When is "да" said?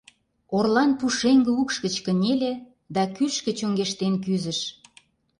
2.95-3.01